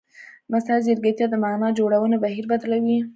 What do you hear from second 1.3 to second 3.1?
معنا جوړونې بهیر بدلوي.